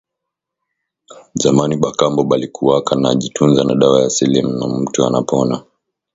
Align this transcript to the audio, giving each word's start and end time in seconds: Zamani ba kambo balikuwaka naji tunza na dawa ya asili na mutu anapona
Zamani 1.41 1.75
ba 1.77 1.91
kambo 1.91 2.23
balikuwaka 2.23 2.95
naji 2.95 3.29
tunza 3.29 3.63
na 3.63 3.75
dawa 3.75 3.99
ya 4.01 4.07
asili 4.07 4.41
na 4.41 4.67
mutu 4.67 5.05
anapona 5.05 5.63